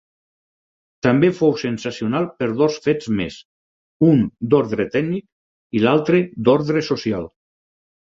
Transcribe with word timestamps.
També 1.07 1.27
fou 1.39 1.51
sensacional 1.63 2.23
per 2.39 2.47
dos 2.61 2.77
fets 2.85 3.09
més, 3.19 3.37
un 4.07 4.23
d'ordre 4.55 4.87
tècnic 4.95 5.77
i 5.77 5.83
l'altre 5.85 6.23
d'ordre 6.49 6.83
social. 6.89 7.29